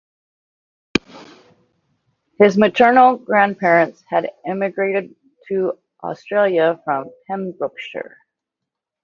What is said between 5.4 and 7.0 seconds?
to Australia